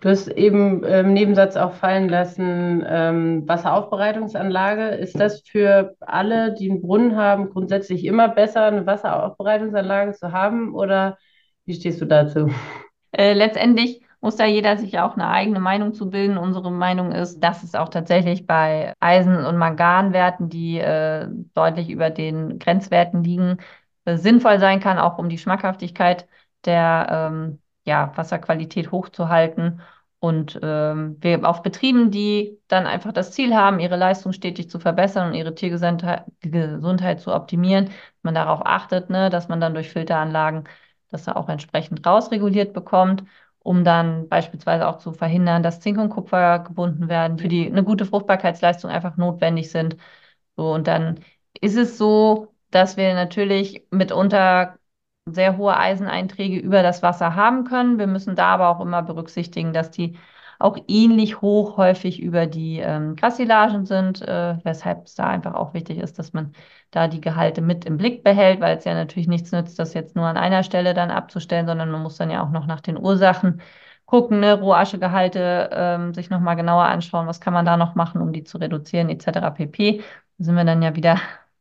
du 0.01 0.09
hast 0.09 0.29
eben 0.29 0.83
im 0.83 1.13
Nebensatz 1.13 1.57
auch 1.57 1.75
fallen 1.75 2.09
lassen, 2.09 2.85
ähm, 2.89 3.47
Wasseraufbereitungsanlage. 3.47 4.89
Ist 4.89 5.21
das 5.21 5.43
für 5.43 5.95
alle, 6.01 6.55
die 6.55 6.71
einen 6.71 6.81
Brunnen 6.81 7.17
haben, 7.17 7.51
grundsätzlich 7.51 8.07
immer 8.07 8.29
besser, 8.29 8.65
eine 8.65 8.87
Wasseraufbereitungsanlage 8.87 10.13
zu 10.13 10.33
haben 10.33 10.75
oder 10.75 11.19
wie 11.67 11.75
stehst 11.75 12.01
du 12.01 12.07
dazu? 12.07 12.51
Äh, 13.13 13.35
letztendlich 13.35 14.03
muss 14.23 14.37
da 14.37 14.45
jeder 14.45 14.77
sich 14.77 14.99
auch 14.99 15.15
eine 15.15 15.29
eigene 15.29 15.61
Meinung 15.61 15.95
zu 15.95 16.11
bilden. 16.11 16.37
Unsere 16.37 16.71
Meinung 16.71 17.13
ist, 17.13 17.41
dass 17.41 17.63
es 17.63 17.75
auch 17.75 17.89
tatsächlich 17.89 18.47
bei 18.47 18.93
Eisen- 19.01 19.45
und 19.45 19.57
Manganwerten, 19.57 20.49
die 20.49 20.79
äh, 20.79 21.27
deutlich 21.55 21.91
über 21.91 22.11
den 22.11 22.59
Grenzwerten 22.59 23.25
liegen, 23.25 23.59
sinnvoll 24.07 24.59
sein 24.59 24.81
kann, 24.81 24.99
auch 24.99 25.19
um 25.19 25.29
die 25.29 25.39
Schmackhaftigkeit 25.39 26.27
der 26.65 27.31
ähm, 27.33 27.61
ja, 27.85 28.13
Wasserqualität 28.17 28.93
hochzuhalten. 28.93 29.81
Und 30.19 30.59
ähm, 30.63 31.17
wir 31.21 31.49
auf 31.49 31.63
Betrieben, 31.63 32.11
die 32.11 32.59
dann 32.69 32.87
einfach 32.87 33.13
das 33.13 33.33
Ziel 33.33 33.55
haben, 33.57 33.81
ihre 33.81 33.97
Leistung 33.97 34.33
stetig 34.35 34.69
zu 34.69 34.79
verbessern 34.79 35.29
und 35.29 35.35
ihre 35.35 35.55
Tiergesundheit 35.55 36.27
Gesundheit 36.41 37.21
zu 37.21 37.33
optimieren, 37.35 37.91
man 38.23 38.35
darauf 38.35 38.61
achtet, 38.67 39.09
ne, 39.09 39.31
dass 39.31 39.49
man 39.49 39.61
dann 39.61 39.73
durch 39.75 39.89
Filteranlagen 39.91 40.65
das 41.11 41.25
da 41.25 41.33
auch 41.37 41.49
entsprechend 41.49 42.07
rausreguliert 42.07 42.73
bekommt, 42.73 43.25
um 43.61 43.85
dann 43.85 44.29
beispielsweise 44.29 44.87
auch 44.89 44.99
zu 44.99 45.13
verhindern, 45.13 45.63
dass 45.63 45.81
Zink 45.81 45.99
und 45.99 46.11
Kupfer 46.11 46.61
gebunden 46.61 47.09
werden, 47.09 47.39
für 47.39 47.49
die 47.49 47.67
eine 47.67 47.83
gute 47.85 48.07
Fruchtbarkeitsleistung 48.07 48.91
einfach 48.91 49.17
notwendig 49.17 49.71
sind. 49.71 49.97
So, 50.57 50.73
und 50.73 50.87
dann 50.87 51.21
ist 51.61 51.77
es 51.77 51.99
so, 51.99 52.50
dass 52.71 52.97
wir 52.97 53.15
natürlich 53.15 53.87
mitunter 53.91 54.79
sehr 55.27 55.57
hohe 55.57 55.77
Eiseneinträge 55.77 56.59
über 56.59 56.83
das 56.83 57.03
Wasser 57.03 57.35
haben 57.35 57.65
können. 57.65 57.99
Wir 57.99 58.07
müssen 58.07 58.37
da 58.37 58.47
aber 58.49 58.69
auch 58.69 58.81
immer 58.81 59.03
berücksichtigen, 59.03 59.73
dass 59.73 59.91
die 59.91 60.19
auch 60.59 60.77
ähnlich 60.89 61.41
hoch 61.41 61.77
häufig 61.79 62.21
über 62.21 62.47
die 62.47 62.81
ähm, 62.81 63.17
sind, 63.85 64.21
äh, 64.23 64.59
weshalb 64.63 65.07
es 65.07 65.15
da 65.15 65.27
einfach 65.27 65.55
auch 65.55 65.73
wichtig 65.75 65.99
ist, 65.99 66.19
dass 66.19 66.33
man 66.35 66.53
da 66.91 67.09
die 67.09 67.21
Gehalte 67.21 67.63
mit 67.63 67.87
im 67.87 67.97
Blick 67.97 68.23
behält, 68.23 68.61
weil 68.61 68.77
es 68.77 68.85
ja 68.85 68.95
natürlich 68.95 69.29
nichts 69.29 69.53
nützt, 69.53 69.79
das 69.79 69.95
jetzt 69.95 70.17
nur 70.17 70.27
an 70.27 70.37
einer 70.37 70.63
Stelle 70.63 70.93
dann 70.93 71.11
abzustellen, 71.11 71.67
sondern 71.67 71.91
man 71.91 72.03
muss 72.03 72.17
dann 72.17 72.31
ja 72.31 72.43
auch 72.45 72.51
noch 72.51 72.67
nach 72.67 72.81
den 72.81 72.99
Ursachen 72.99 73.63
gucken, 74.05 74.41
ne, 74.41 74.55
Rohaschegehalte 74.61 75.71
ähm, 75.73 76.15
sich 76.15 76.31
nochmal 76.31 76.57
genauer 76.57 76.85
anschauen, 76.85 77.27
was 77.27 77.41
kann 77.41 77.55
man 77.55 77.65
da 77.65 77.77
noch 77.77 77.95
machen, 77.95 78.21
um 78.21 78.33
die 78.33 78.45
zu 78.45 78.59
reduzieren, 78.59 79.09
etc. 79.09 79.51
pp. 79.51 80.03
Da 80.39 80.45
sind 80.45 80.57
wir 80.57 80.65
dann 80.65 80.83
ja 80.83 80.95
wieder 80.97 81.17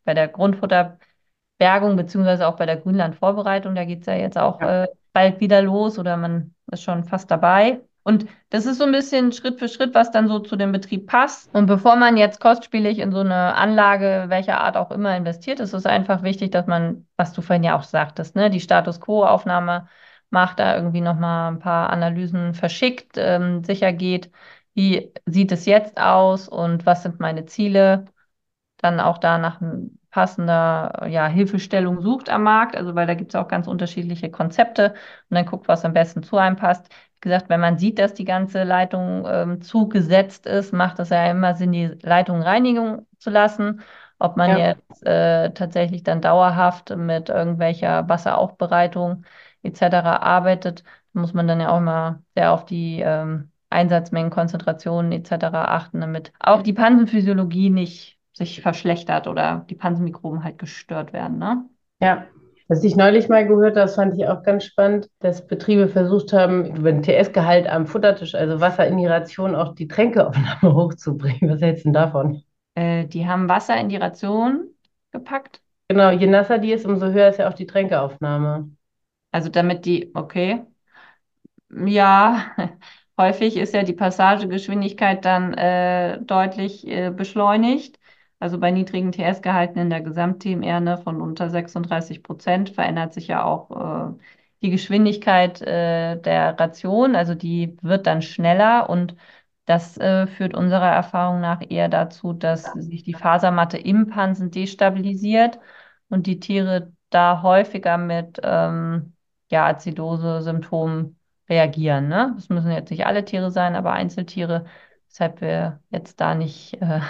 bei 0.10 0.16
der 0.16 0.28
Grundfutterbergung 0.28 1.96
beziehungsweise 1.96 2.48
auch 2.48 2.56
bei 2.56 2.66
der 2.66 2.78
Grünlandvorbereitung. 2.78 3.76
Da 3.76 3.86
geht 3.86 4.02
es 4.02 4.08
ja 4.08 4.16
jetzt 4.16 4.40
auch 4.40 4.60
ja. 4.60 4.86
Äh, 4.86 4.88
bald 5.14 5.40
wieder 5.40 5.62
los 5.62 6.00
oder 6.00 6.18
man 6.18 6.56
ist 6.72 6.82
schon 6.82 7.04
fast 7.04 7.30
dabei. 7.30 7.82
Und 8.02 8.26
das 8.50 8.66
ist 8.66 8.80
so 8.80 8.86
ein 8.86 8.92
bisschen 8.92 9.32
Schritt 9.34 9.60
für 9.60 9.68
Schritt, 9.68 9.94
was 9.94 10.10
dann 10.10 10.28
so 10.28 10.40
zu 10.40 10.56
dem 10.56 10.72
Betrieb 10.72 11.06
passt. 11.06 11.54
Und 11.54 11.68
bevor 11.68 11.96
man 11.96 12.18
jetzt 12.18 12.40
kostspielig 12.40 12.98
in 12.98 13.12
so 13.12 13.20
eine 13.20 13.54
Anlage, 13.56 14.26
welcher 14.30 14.62
Art 14.62 14.78
auch 14.78 14.90
immer, 14.90 15.16
investiert, 15.16 15.60
ist 15.60 15.74
es 15.74 15.86
einfach 15.86 16.24
wichtig, 16.24 16.50
dass 16.50 16.66
man, 16.66 17.06
was 17.18 17.34
du 17.34 17.44
vorhin 17.44 17.64
ja 17.64 17.78
auch 17.78 17.84
sagtest, 17.84 18.36
ne, 18.36 18.50
die 18.50 18.62
Status 18.62 19.00
Quo-Aufnahme 19.00 19.88
macht, 20.32 20.58
da 20.60 20.76
irgendwie 20.76 21.02
nochmal 21.02 21.52
ein 21.52 21.60
paar 21.60 21.92
Analysen 21.92 22.56
verschickt, 22.56 23.12
ähm, 23.18 23.64
sicher 23.64 23.94
geht, 23.94 24.32
wie 24.74 25.14
sieht 25.28 25.52
es 25.52 25.66
jetzt 25.68 26.00
aus 26.02 26.48
und 26.50 26.88
was 26.88 27.04
sind 27.04 27.20
meine 27.20 27.46
Ziele, 27.46 28.06
dann 28.78 29.00
auch 29.00 29.18
da 29.18 29.38
nach 29.38 29.62
passender 30.12 31.08
ja, 31.08 31.28
Hilfestellung 31.28 32.02
sucht 32.02 32.30
am 32.30 32.44
Markt, 32.44 32.76
also 32.76 32.96
weil 32.96 33.08
da 33.08 33.14
gibt 33.14 33.34
es 33.34 33.40
auch 33.40 33.48
ganz 33.48 33.68
unterschiedliche 33.68 34.32
Konzepte 34.32 34.94
und 35.30 35.36
dann 35.36 35.46
guckt, 35.46 35.68
was 35.68 35.86
am 35.86 35.94
besten 35.94 36.24
zu 36.24 36.38
einem 36.38 36.56
passt. 36.56 36.90
Wie 37.16 37.30
gesagt, 37.30 37.50
wenn 37.50 37.60
man 37.60 37.78
sieht, 37.78 38.00
dass 38.00 38.14
die 38.14 38.26
ganze 38.26 38.64
Leitung 38.64 39.26
ähm, 39.30 39.62
zugesetzt 39.62 40.46
ist, 40.46 40.74
macht 40.74 41.00
es 41.00 41.10
ja 41.10 41.30
immer 41.30 41.56
Sinn, 41.56 41.72
die 41.72 41.88
Leitung 42.02 42.42
reinigen 42.42 43.06
zu 43.20 43.30
lassen. 43.30 43.82
Ob 44.20 44.36
man 44.36 44.52
ja. 44.52 44.58
jetzt 44.70 45.06
äh, 45.06 45.52
tatsächlich 45.54 46.04
dann 46.04 46.22
dauerhaft 46.22 46.96
mit 46.96 47.30
irgendwelcher 47.30 48.08
Wasseraufbereitung 48.10 49.26
etc. 49.64 49.82
arbeitet, 49.82 50.84
muss 51.14 51.34
man 51.34 51.48
dann 51.48 51.62
ja 51.62 51.70
auch 51.70 51.78
immer 51.78 52.22
sehr 52.36 52.52
auf 52.52 52.66
die 52.66 53.02
ähm, 53.02 53.52
Einsatzmengen, 53.70 54.32
Konzentrationen 54.32 55.12
etc. 55.12 55.46
achten, 55.54 56.02
damit 56.02 56.34
auch 56.40 56.64
die 56.64 56.74
Pansenphysiologie 56.74 57.70
nicht 57.70 58.19
sich 58.40 58.62
verschlechtert 58.62 59.28
oder 59.28 59.66
die 59.70 59.76
Pansenmikroben 59.76 60.44
halt 60.44 60.58
gestört 60.58 61.14
werden. 61.14 61.38
Ne? 61.38 61.66
Ja, 62.02 62.26
was 62.68 62.84
ich 62.84 62.96
neulich 62.96 63.30
mal 63.30 63.46
gehört 63.46 63.76
habe, 63.76 63.82
das 63.82 63.96
fand 63.96 64.16
ich 64.16 64.28
auch 64.28 64.44
ganz 64.44 64.64
spannend, 64.64 65.10
dass 65.20 65.46
Betriebe 65.46 65.88
versucht 65.88 66.34
haben, 66.34 66.66
über 66.76 66.92
den 66.92 67.04
TS-Gehalt 67.04 67.68
am 67.68 67.86
Futtertisch, 67.86 68.36
also 68.36 68.60
Wasser 68.60 68.88
in 68.88 68.98
die 68.98 69.08
Ration, 69.08 69.56
auch 69.56 69.76
die 69.76 69.88
Tränkeaufnahme 69.88 70.74
hochzubringen. 70.76 71.52
Was 71.52 71.62
hältst 71.62 71.84
du 71.84 71.90
denn 71.90 71.94
davon? 71.94 72.44
Äh, 72.76 73.06
die 73.06 73.28
haben 73.28 73.50
Wasser 73.50 73.78
in 73.78 73.90
die 73.90 73.98
Ration 73.98 74.68
gepackt? 75.12 75.62
Genau, 75.88 76.12
je 76.12 76.28
nasser 76.28 76.60
die 76.60 76.72
ist, 76.72 76.86
umso 76.86 77.08
höher 77.08 77.30
ist 77.30 77.40
ja 77.40 77.50
auch 77.50 77.54
die 77.54 77.66
Tränkeaufnahme. 77.66 78.70
Also 79.32 79.50
damit 79.50 79.86
die, 79.86 80.12
okay. 80.14 80.66
Ja, 81.70 82.52
häufig 83.18 83.58
ist 83.58 83.74
ja 83.74 83.84
die 83.84 83.94
Passagegeschwindigkeit 83.94 85.26
dann 85.26 85.54
äh, 85.54 86.22
deutlich 86.22 86.88
äh, 86.88 87.12
beschleunigt. 87.12 87.99
Also 88.40 88.60
bei 88.60 88.72
niedrigen 88.72 89.12
TS-Gehalten 89.12 89.80
in 89.80 89.90
der 89.90 90.02
Gesamt-TMR 90.02 90.80
ne, 90.80 90.98
von 90.98 91.22
unter 91.22 91.50
36 91.50 92.24
Prozent 92.24 92.70
verändert 92.70 93.14
sich 93.14 93.28
ja 93.28 93.44
auch 93.44 94.12
äh, 94.12 94.20
die 94.62 94.70
Geschwindigkeit 94.70 95.62
äh, 95.62 96.20
der 96.22 96.60
Ration. 96.60 97.16
Also 97.16 97.36
die 97.36 97.78
wird 97.82 98.08
dann 98.08 98.22
schneller 98.22 98.90
und 98.90 99.16
das 99.66 99.98
äh, 99.98 100.26
führt 100.28 100.56
unserer 100.56 100.90
Erfahrung 100.92 101.42
nach 101.42 101.62
eher 101.70 101.90
dazu, 101.90 102.34
dass 102.34 102.64
sich 102.74 103.04
die 103.04 103.14
Fasermatte 103.14 103.78
im 103.78 104.08
Pansen 104.08 104.52
destabilisiert 104.52 105.60
und 106.10 106.26
die 106.28 106.40
Tiere 106.40 106.94
da 107.10 107.42
häufiger 107.44 107.98
mit 107.98 108.40
ähm, 108.44 109.14
ja, 109.52 109.68
Azidose-Symptomen 109.68 111.18
reagieren. 111.50 112.08
Ne? 112.08 112.34
Das 112.36 112.50
müssen 112.50 112.72
jetzt 112.72 112.90
nicht 112.92 113.06
alle 113.06 113.26
Tiere 113.26 113.52
sein, 113.52 113.76
aber 113.76 113.94
Einzeltiere, 113.94 114.66
weshalb 115.08 115.42
wir 115.42 115.82
jetzt 115.90 116.20
da 116.20 116.36
nicht 116.36 116.76
äh, 116.82 117.02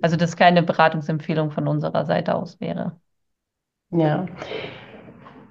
also 0.00 0.16
das 0.16 0.36
keine 0.36 0.62
Beratungsempfehlung 0.62 1.50
von 1.50 1.68
unserer 1.68 2.04
Seite 2.04 2.34
aus 2.34 2.60
wäre. 2.60 2.96
Ja. 3.90 4.26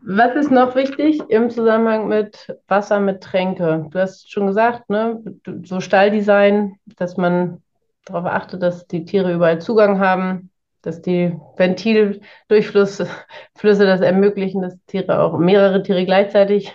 Was 0.04 0.36
ist 0.36 0.52
noch 0.52 0.76
wichtig 0.76 1.22
im 1.30 1.52
Zusammenhang 1.52 2.08
mit 2.08 2.58
Wasser 2.68 3.00
mit 3.00 3.22
Tränke? 3.22 3.86
Du 3.92 4.00
hast 4.00 4.32
schon 4.32 4.48
gesagt, 4.48 4.90
ne, 4.90 5.22
so 5.64 5.80
Stalldesign, 5.80 6.78
dass 6.98 7.18
man 7.18 7.62
darauf 8.06 8.26
achtet, 8.26 8.64
dass 8.64 8.88
die 8.88 9.06
Tiere 9.06 9.32
überall 9.32 9.62
Zugang 9.62 10.00
haben, 10.00 10.50
dass 10.82 11.04
die 11.04 11.38
Ventildurchflüsse 11.56 13.08
das 13.62 14.02
ermöglichen, 14.02 14.64
dass 14.64 14.76
Tiere 14.88 15.20
auch 15.20 15.38
mehrere 15.38 15.84
Tiere 15.84 16.04
gleichzeitig 16.06 16.74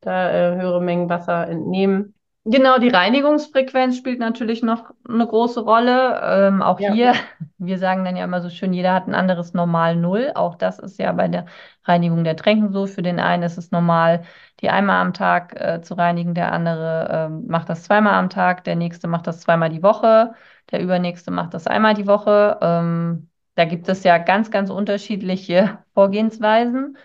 da 0.00 0.30
äh, 0.30 0.56
höhere 0.56 0.82
Mengen 0.82 1.08
Wasser 1.08 1.48
entnehmen. 1.48 2.14
Genau, 2.46 2.78
die 2.78 2.90
Reinigungsfrequenz 2.90 3.96
spielt 3.96 4.18
natürlich 4.18 4.62
noch 4.62 4.92
eine 5.08 5.26
große 5.26 5.60
Rolle. 5.60 6.20
Ähm, 6.22 6.60
auch 6.60 6.78
ja. 6.78 6.92
hier 6.92 7.14
wir 7.58 7.78
sagen 7.78 8.04
dann 8.04 8.16
ja 8.16 8.24
immer 8.24 8.42
so 8.42 8.50
schön, 8.50 8.74
jeder 8.74 8.92
hat 8.92 9.06
ein 9.06 9.14
anderes 9.14 9.54
Normal 9.54 9.96
Null. 9.96 10.32
Auch 10.34 10.54
das 10.54 10.78
ist 10.78 10.98
ja 10.98 11.10
bei 11.12 11.28
der 11.28 11.46
Reinigung 11.84 12.22
der 12.22 12.36
Tränken 12.36 12.70
so. 12.72 12.86
Für 12.86 13.00
den 13.02 13.18
einen 13.18 13.42
ist 13.42 13.56
es 13.56 13.70
normal, 13.70 14.24
die 14.60 14.68
einmal 14.68 15.00
am 15.00 15.14
Tag 15.14 15.58
äh, 15.58 15.80
zu 15.80 15.94
reinigen, 15.94 16.34
der 16.34 16.52
andere 16.52 17.08
äh, 17.10 17.28
macht 17.30 17.70
das 17.70 17.84
zweimal 17.84 18.14
am 18.14 18.28
Tag, 18.28 18.64
der 18.64 18.76
nächste 18.76 19.08
macht 19.08 19.26
das 19.26 19.40
zweimal 19.40 19.70
die 19.70 19.82
Woche, 19.82 20.34
der 20.70 20.80
übernächste 20.80 21.30
macht 21.30 21.54
das 21.54 21.66
einmal 21.66 21.94
die 21.94 22.06
Woche. 22.06 22.58
Ähm, 22.60 23.30
da 23.54 23.64
gibt 23.64 23.88
es 23.88 24.04
ja 24.04 24.18
ganz, 24.18 24.50
ganz 24.50 24.68
unterschiedliche 24.70 25.78
Vorgehensweisen 25.94 26.98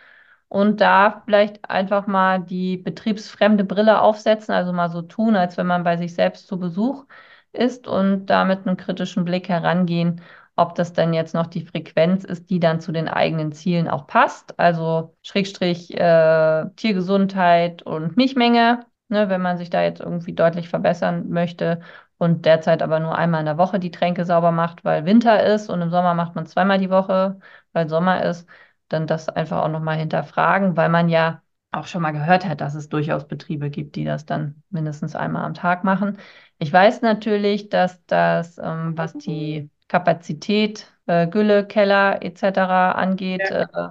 und 0.50 0.82
da 0.82 1.22
vielleicht 1.25 1.70
einfach 1.70 2.08
mal 2.08 2.39
die 2.41 2.77
betriebsfremde 2.77 3.63
Brille 3.63 4.01
aufsetzen, 4.01 4.53
also 4.53 4.74
mal 4.74 4.89
so 4.89 5.01
tun, 5.03 5.36
als 5.36 5.58
wenn 5.58 5.68
man 5.68 5.84
bei 5.84 5.98
sich 5.98 6.13
selbst 6.15 6.48
zu 6.48 6.60
Besuch 6.60 7.06
ist 7.51 7.88
und 7.88 8.25
da 8.27 8.46
mit 8.46 8.65
einem 8.68 8.77
kritischen 8.77 9.25
Blick 9.25 9.50
herangehen, 9.50 10.22
ob 10.56 10.75
das 10.75 10.94
dann 10.94 11.13
jetzt 11.13 11.34
noch 11.34 11.48
die 11.48 11.62
Frequenz 11.65 12.24
ist, 12.25 12.50
die 12.50 12.60
dann 12.60 12.82
zu 12.82 12.91
den 12.91 13.08
eigenen 13.08 13.51
Zielen 13.53 13.88
auch 13.88 14.08
passt. 14.08 14.60
Also 14.60 15.15
Schrägstrich 15.24 15.94
äh, 15.96 16.65
Tiergesundheit 16.75 17.82
und 17.84 18.18
Milchmenge, 18.18 18.86
ne, 19.08 19.29
wenn 19.29 19.41
man 19.41 19.58
sich 19.58 19.70
da 19.70 19.82
jetzt 19.84 20.01
irgendwie 20.01 20.34
deutlich 20.34 20.68
verbessern 20.70 21.29
möchte 21.29 21.79
und 22.18 22.46
derzeit 22.46 22.82
aber 22.84 23.00
nur 23.00 23.18
einmal 23.18 23.39
in 23.41 23.46
der 23.46 23.58
Woche 23.58 23.79
die 23.79 23.91
Tränke 23.91 24.25
sauber 24.25 24.51
macht, 24.51 24.84
weil 24.84 25.06
Winter 25.06 25.44
ist 25.44 25.70
und 25.70 25.82
im 25.82 25.89
Sommer 25.89 26.13
macht 26.13 26.36
man 26.36 26.46
zweimal 26.46 26.77
die 26.79 26.89
Woche, 26.89 27.39
weil 27.72 27.88
Sommer 27.88 28.24
ist 28.25 28.48
dann 28.89 29.08
das 29.08 29.29
einfach 29.29 29.63
auch 29.63 29.69
nochmal 29.69 29.98
hinterfragen, 29.98 30.77
weil 30.77 30.89
man 30.89 31.10
ja 31.10 31.41
auch 31.72 31.86
schon 31.88 32.01
mal 32.01 32.12
gehört 32.12 32.46
hat, 32.46 32.62
dass 32.62 32.74
es 32.75 32.89
durchaus 32.89 33.27
Betriebe 33.27 33.69
gibt, 33.69 33.96
die 33.96 34.03
das 34.05 34.25
dann 34.25 34.63
mindestens 34.69 35.15
einmal 35.15 35.46
am 35.46 35.53
Tag 35.53 35.84
machen. 35.84 36.17
Ich 36.58 36.74
weiß 36.74 37.01
natürlich, 37.01 37.69
dass 37.69 38.03
das, 38.05 38.58
ähm, 38.58 38.98
was 38.98 39.13
die 39.13 39.69
Kapazität, 39.88 40.91
äh, 41.05 41.27
Gülle, 41.27 41.65
Keller 41.67 42.22
etc. 42.24 42.91
angeht, 42.93 43.50
ja. 43.50 43.63
äh, 43.63 43.89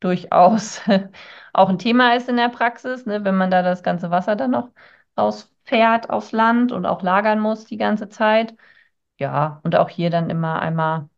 durchaus 0.00 0.80
auch 1.52 1.68
ein 1.68 1.78
Thema 1.78 2.14
ist 2.16 2.28
in 2.28 2.36
der 2.36 2.48
Praxis, 2.48 3.06
ne, 3.06 3.24
wenn 3.24 3.36
man 3.36 3.50
da 3.50 3.62
das 3.62 3.82
ganze 3.82 4.10
Wasser 4.10 4.36
dann 4.36 4.52
noch 4.52 4.70
rausfährt 5.18 6.10
aufs 6.10 6.32
Land 6.32 6.72
und 6.72 6.86
auch 6.86 7.02
lagern 7.02 7.40
muss 7.40 7.64
die 7.64 7.76
ganze 7.76 8.08
Zeit. 8.08 8.54
Ja, 9.18 9.60
und 9.64 9.76
auch 9.76 9.88
hier 9.88 10.10
dann 10.10 10.30
immer 10.30 10.60
einmal 10.62 11.08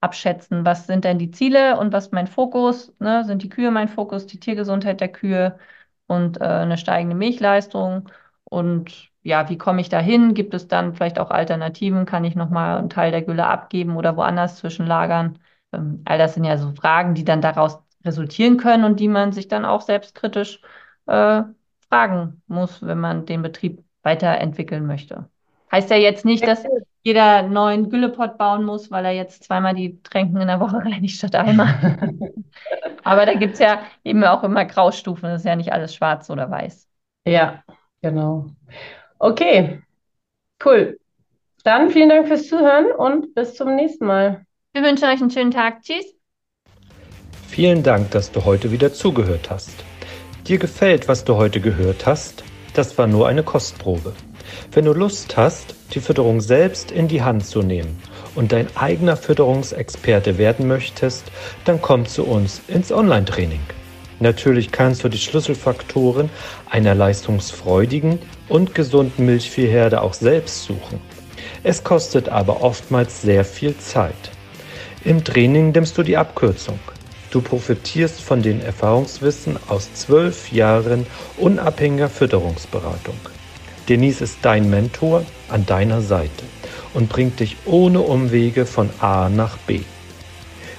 abschätzen, 0.00 0.64
was 0.64 0.86
sind 0.86 1.04
denn 1.04 1.18
die 1.18 1.30
Ziele 1.30 1.78
und 1.78 1.92
was 1.92 2.12
mein 2.12 2.26
Fokus, 2.26 2.92
ne? 3.00 3.24
Sind 3.24 3.42
die 3.42 3.48
Kühe 3.48 3.70
mein 3.70 3.88
Fokus, 3.88 4.26
die 4.26 4.40
Tiergesundheit 4.40 5.00
der 5.00 5.08
Kühe 5.12 5.58
und 6.06 6.40
äh, 6.40 6.44
eine 6.44 6.78
steigende 6.78 7.16
Milchleistung 7.16 8.08
und 8.44 9.10
ja, 9.22 9.48
wie 9.50 9.58
komme 9.58 9.80
ich 9.80 9.88
da 9.90 10.00
hin? 10.00 10.34
Gibt 10.34 10.54
es 10.54 10.66
dann 10.68 10.94
vielleicht 10.94 11.18
auch 11.18 11.30
Alternativen? 11.30 12.06
Kann 12.06 12.24
ich 12.24 12.34
nochmal 12.36 12.78
einen 12.78 12.88
Teil 12.90 13.10
der 13.10 13.22
Gülle 13.22 13.46
abgeben 13.46 13.96
oder 13.96 14.16
woanders 14.16 14.56
zwischenlagern? 14.56 15.38
Ähm, 15.72 16.02
all 16.06 16.18
das 16.18 16.34
sind 16.34 16.44
ja 16.44 16.56
so 16.56 16.72
Fragen, 16.72 17.14
die 17.14 17.24
dann 17.24 17.42
daraus 17.42 17.82
resultieren 18.04 18.56
können 18.56 18.84
und 18.84 18.98
die 19.00 19.08
man 19.08 19.32
sich 19.32 19.48
dann 19.48 19.64
auch 19.64 19.82
selbstkritisch 19.82 20.62
äh, 21.06 21.42
fragen 21.88 22.42
muss, 22.46 22.82
wenn 22.82 22.98
man 23.00 23.26
den 23.26 23.42
Betrieb 23.42 23.84
weiterentwickeln 24.02 24.86
möchte. 24.86 25.28
Heißt 25.72 25.90
ja 25.90 25.96
jetzt 25.96 26.24
nicht, 26.24 26.46
dass 26.46 26.64
jeder 27.02 27.36
einen 27.36 27.52
neuen 27.52 27.90
Güllepot 27.90 28.36
bauen 28.38 28.64
muss, 28.64 28.90
weil 28.90 29.04
er 29.04 29.12
jetzt 29.12 29.44
zweimal 29.44 29.74
die 29.74 30.02
Tränken 30.02 30.40
in 30.40 30.48
der 30.48 30.60
Woche 30.60 30.76
reinigt 30.84 31.16
statt 31.16 31.34
einmal. 31.34 32.10
Aber 33.04 33.26
da 33.26 33.34
gibt 33.34 33.54
es 33.54 33.60
ja 33.60 33.80
eben 34.04 34.24
auch 34.24 34.42
immer 34.42 34.64
Graustufen. 34.64 35.30
Das 35.30 35.42
ist 35.42 35.46
ja 35.46 35.56
nicht 35.56 35.72
alles 35.72 35.94
schwarz 35.94 36.28
oder 36.30 36.50
weiß. 36.50 36.88
Ja, 37.24 37.62
genau. 38.02 38.46
Okay, 39.18 39.82
cool. 40.64 40.98
Dann 41.64 41.90
vielen 41.90 42.08
Dank 42.08 42.26
fürs 42.26 42.48
Zuhören 42.48 42.86
und 42.92 43.34
bis 43.34 43.54
zum 43.54 43.74
nächsten 43.76 44.06
Mal. 44.06 44.44
Wir 44.72 44.82
wünschen 44.82 45.04
euch 45.04 45.20
einen 45.20 45.30
schönen 45.30 45.50
Tag. 45.50 45.82
Tschüss. 45.82 46.14
Vielen 47.48 47.82
Dank, 47.82 48.10
dass 48.12 48.32
du 48.32 48.44
heute 48.44 48.70
wieder 48.70 48.92
zugehört 48.92 49.50
hast. 49.50 49.84
Dir 50.46 50.58
gefällt, 50.58 51.08
was 51.08 51.24
du 51.24 51.36
heute 51.36 51.60
gehört 51.60 52.06
hast? 52.06 52.44
Das 52.74 52.96
war 52.96 53.06
nur 53.06 53.28
eine 53.28 53.42
Kostprobe. 53.42 54.14
Wenn 54.72 54.84
du 54.84 54.92
Lust 54.92 55.36
hast, 55.36 55.74
die 55.94 56.00
Fütterung 56.00 56.40
selbst 56.40 56.90
in 56.90 57.08
die 57.08 57.22
Hand 57.22 57.46
zu 57.46 57.62
nehmen 57.62 57.98
und 58.34 58.52
dein 58.52 58.68
eigener 58.76 59.16
Fütterungsexperte 59.16 60.38
werden 60.38 60.68
möchtest, 60.68 61.24
dann 61.64 61.80
komm 61.82 62.06
zu 62.06 62.24
uns 62.24 62.60
ins 62.68 62.92
Online-Training. 62.92 63.60
Natürlich 64.20 64.70
kannst 64.70 65.02
du 65.02 65.08
die 65.08 65.18
Schlüsselfaktoren 65.18 66.28
einer 66.68 66.94
leistungsfreudigen 66.94 68.18
und 68.48 68.74
gesunden 68.74 69.24
Milchviehherde 69.24 70.02
auch 70.02 70.14
selbst 70.14 70.64
suchen. 70.64 71.00
Es 71.62 71.82
kostet 71.82 72.28
aber 72.28 72.62
oftmals 72.62 73.22
sehr 73.22 73.44
viel 73.44 73.76
Zeit. 73.78 74.30
Im 75.04 75.24
Training 75.24 75.72
nimmst 75.72 75.96
du 75.96 76.02
die 76.02 76.18
Abkürzung. 76.18 76.78
Du 77.30 77.40
profitierst 77.40 78.20
von 78.20 78.42
den 78.42 78.60
Erfahrungswissen 78.60 79.56
aus 79.68 79.92
zwölf 79.94 80.52
Jahren 80.52 81.06
unabhängiger 81.38 82.08
Fütterungsberatung. 82.08 83.16
Denise 83.90 84.22
ist 84.22 84.38
dein 84.42 84.70
Mentor 84.70 85.26
an 85.48 85.66
deiner 85.66 86.00
Seite 86.00 86.44
und 86.94 87.08
bringt 87.08 87.40
dich 87.40 87.56
ohne 87.66 88.00
Umwege 88.00 88.64
von 88.64 88.88
A 89.00 89.28
nach 89.28 89.58
B. 89.58 89.80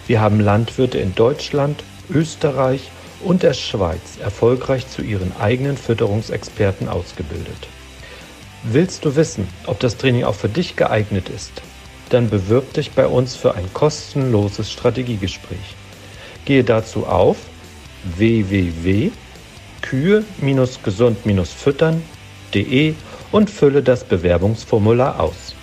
Wir 0.08 0.22
haben 0.22 0.40
Landwirte 0.40 0.98
in 0.98 1.14
Deutschland, 1.14 1.84
Österreich 2.10 2.90
und 3.20 3.44
der 3.44 3.54
Schweiz 3.54 4.18
erfolgreich 4.24 4.88
zu 4.88 5.02
ihren 5.02 5.36
eigenen 5.38 5.76
Fütterungsexperten 5.76 6.88
ausgebildet. 6.88 7.68
Willst 8.64 9.04
du 9.04 9.18
wissen, 9.18 9.46
ob 9.68 9.82
das 9.82 9.98
Training 9.98 10.24
auch 10.24 10.36
für 10.36 10.48
dich 10.48 10.78
geeignet 10.78 11.28
ist? 11.28 11.52
Dann 12.12 12.30
bewirb 12.30 12.74
dich 12.76 12.92
bei 12.92 13.08
uns 13.08 13.36
für 13.36 13.56
ein 13.56 13.74
kostenloses 13.74 14.72
Strategiegespräch. 14.72 15.76
Gehe 16.46 16.64
dazu 16.64 17.06
auf 17.06 17.36
www.kühe-gesund-füttern.de 22.52 22.94
und 23.32 23.50
fülle 23.50 23.82
das 23.82 24.04
Bewerbungsformular 24.04 25.20
aus. 25.20 25.56